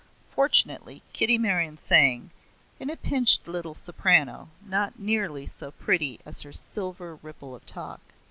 Fortunately 0.31 1.03
Kitty 1.13 1.37
Meryon 1.37 1.77
sang, 1.77 2.31
in 2.79 2.89
a 2.89 2.97
pinched 2.97 3.47
little 3.47 3.75
soprano, 3.75 4.49
not 4.65 4.97
nearly 4.99 5.45
so 5.45 5.69
pretty 5.69 6.19
as 6.25 6.41
her 6.41 6.51
silver 6.51 7.17
ripple 7.17 7.53
of 7.53 7.63
talk. 7.67 8.01